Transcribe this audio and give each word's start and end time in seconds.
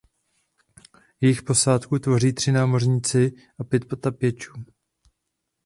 Jejich 1.21 1.41
posádku 1.41 1.99
tvoří 1.99 2.33
tři 2.33 2.51
námořníci 2.51 3.31
a 3.59 3.63
pět 3.63 3.85
potápěčů. 3.87 4.53